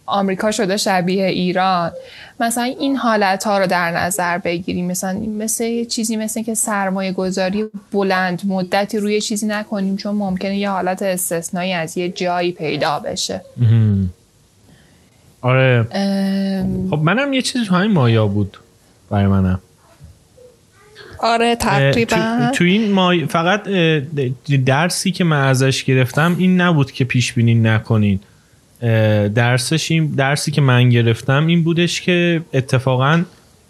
آمریکا 0.05 0.51
شده 0.51 0.77
شبیه 0.77 1.25
ایران. 1.25 1.91
مثلا 2.39 2.63
این 2.63 2.95
حالت 2.95 3.43
ها 3.43 3.57
رو 3.57 3.67
در 3.67 3.91
نظر 3.91 4.38
بگیریم. 4.38 4.86
مثلا 4.86 5.19
مثل 5.19 5.86
چیزی 5.86 6.15
مثل 6.15 6.43
که 6.43 6.53
سرمایه 6.53 7.12
گذاری 7.12 7.65
بلند 7.91 8.41
مدتی 8.45 8.97
روی 8.97 9.21
چیزی 9.21 9.47
نکنیم 9.47 9.97
چون 9.97 10.15
ممکنه 10.15 10.57
یه 10.57 10.69
حالت 10.69 11.01
استثنایی 11.01 11.73
از 11.73 11.97
یه 11.97 12.09
جایی 12.09 12.51
پیدا 12.51 12.99
بشه. 12.99 13.41
آره. 15.43 15.84
خب 16.89 16.99
منم 17.03 17.34
یه 17.34 17.41
چیزی 17.41 17.65
تو 17.65 17.75
همین 17.75 17.91
مایا 17.91 18.27
بود 18.27 18.58
برای 19.10 19.27
منم. 19.27 19.60
آره 21.19 21.56
تقریبا. 21.56 22.51
تو, 22.56 22.63
این 22.63 22.91
ما 22.91 23.13
فقط 23.29 23.63
درسی 24.65 25.12
که 25.12 25.23
من 25.23 25.47
ازش 25.47 25.84
گرفتم 25.84 26.36
این 26.39 26.62
نبود 26.62 26.91
که 26.91 27.03
پیش 27.06 27.34
بینی 27.34 27.56
نکنین. 27.56 28.19
درسش 29.36 29.91
این 29.91 30.08
درسی 30.08 30.51
که 30.51 30.62
من 30.62 30.89
گرفتم 30.89 31.47
این 31.47 31.63
بودش 31.63 32.01
که 32.01 32.41
اتفاقا 32.53 33.23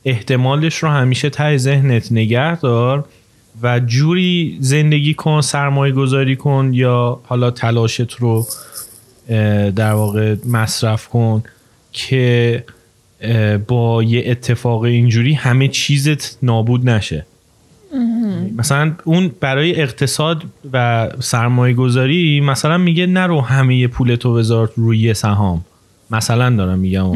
احتمالش 0.06 0.76
رو 0.76 0.90
همیشه 0.90 1.30
ته 1.30 1.58
ذهنت 1.58 2.12
نگه 2.12 2.60
دار 2.60 3.06
و 3.62 3.80
جوری 3.80 4.58
زندگی 4.60 5.14
کن 5.14 5.42
سرمایه 5.42 5.94
گذاری 5.94 6.36
کن 6.36 6.72
یا 6.74 7.20
حالا 7.24 7.52
تلاشت 7.52 8.14
رو 8.14 8.48
در 9.76 9.94
واقع 9.94 10.36
مصرف 10.46 11.08
کن. 11.08 11.44
که 11.94 12.64
با 13.68 14.04
یه 14.04 14.24
اتفاق 14.26 14.82
اینجوری 14.82 15.34
همه 15.34 15.68
چیزت 15.68 16.38
نابود 16.44 16.90
نشه. 16.90 17.26
مثلا 18.58 18.94
اون 19.04 19.32
برای 19.40 19.82
اقتصاد 19.82 20.44
و 20.74 21.10
سرمایه 21.20 21.74
گذاری 21.74 22.42
مثلا 22.42 22.78
میگه 22.78 23.06
نرو 23.06 23.42
همه 23.42 23.88
پولتو 23.88 24.34
بذار 24.34 24.72
روی 24.76 25.14
سهام. 25.14 25.66
مثلا 26.12 26.56
دارم 26.56 26.80
میگم. 26.80 27.12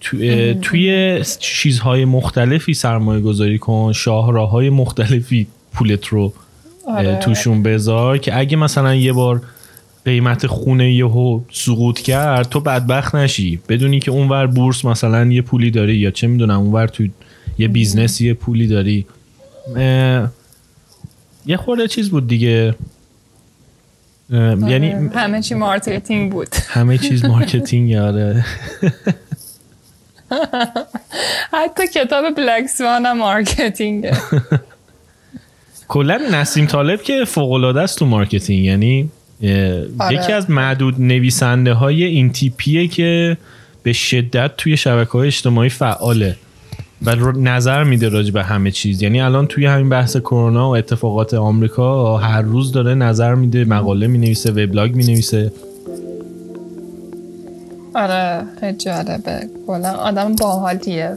تو، 0.00 0.18
توی 0.62 1.22
چیزهای 1.40 2.04
مختلفی 2.04 2.74
سرمایه 2.74 3.20
گذاری 3.20 3.58
کن 3.58 3.92
شاهراه 3.92 4.50
های 4.50 4.70
مختلفی 4.70 5.46
پولت 5.74 6.06
رو 6.06 6.32
آره. 6.88 7.16
توشون 7.16 7.62
بذار 7.62 8.18
که 8.18 8.38
اگه 8.38 8.56
مثلا 8.56 8.94
یه 8.94 9.12
بار 9.12 9.42
قیمت 10.04 10.46
خونه 10.46 10.92
یهو 10.92 11.40
سقوط 11.52 12.00
کرد 12.00 12.48
تو 12.48 12.60
بدبخت 12.60 13.14
نشی. 13.14 13.60
بدونی 13.68 14.00
که 14.00 14.10
اونور 14.10 14.46
بورس 14.46 14.84
مثلا 14.84 15.26
یه 15.26 15.42
پولی 15.42 15.70
داری 15.70 15.96
یا 15.96 16.10
چه 16.10 16.26
می‌دونم 16.26 16.60
اونور 16.60 16.86
تو 16.86 17.06
یه 17.58 17.68
business 17.68 18.20
یه 18.20 18.34
پولی 18.34 18.66
داری. 18.66 19.06
یه 21.46 21.56
خورده 21.56 21.88
چیز 21.88 22.10
بود 22.10 22.28
دیگه. 22.28 22.74
یعنی 24.30 24.94
آره، 24.94 25.10
همه 25.14 25.42
چی 25.42 25.54
marketing 25.54 26.32
بود. 26.32 26.48
همه 26.68 26.98
چیز 26.98 27.24
marketing 27.24 27.94
آره. 28.08 28.44
حتی 31.52 31.88
کتاب 31.94 32.34
Black 32.36 32.66
Swan 32.66 33.06
هم 33.06 33.18
marketing 33.18 34.06
ه 34.06 34.16
کلا 35.88 36.20
نسیم 36.32 36.66
طالب 36.66 37.02
که 37.02 37.24
فوق 37.24 37.52
العاده 37.52 37.80
است 37.80 37.98
تو 37.98 38.06
marketing 38.06 38.64
یعنی 38.64 39.10
آره. 39.42 40.14
یکی 40.14 40.32
از 40.32 40.50
معدود 40.50 40.94
نویسنده 40.98 41.72
های 41.72 42.04
این 42.04 42.32
تیپیه 42.32 42.88
که 42.88 43.36
به 43.82 43.92
شدت 43.92 44.50
توی 44.56 44.76
شبکه 44.76 45.10
های 45.10 45.26
اجتماعی 45.26 45.68
فعاله 45.68 46.36
و 47.02 47.14
نظر 47.36 47.84
میده 47.84 48.08
راجع 48.08 48.32
به 48.32 48.42
همه 48.42 48.70
چیز. 48.70 49.02
یعنی 49.02 49.20
الان 49.20 49.46
توی 49.46 49.66
همین 49.66 49.88
بحث 49.88 50.16
کرونا 50.16 50.70
و 50.70 50.76
اتفاقات 50.76 51.34
آمریکا 51.34 52.16
هر 52.16 52.42
روز 52.42 52.72
داره 52.72 52.94
نظر 52.94 53.34
میده 53.34 53.64
مقاله 53.64 54.06
می‌نویسه 54.06 54.50
وبلاگ 54.50 54.94
می‌نویسه. 54.94 55.52
آره 57.94 58.42
خیلی 58.60 58.76
جالبه. 58.76 59.40
کلا 59.66 59.90
آدم 59.90 60.36
باحالیه. 60.36 61.16